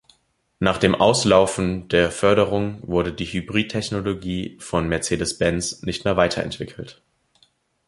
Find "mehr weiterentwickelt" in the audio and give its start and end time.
6.05-7.03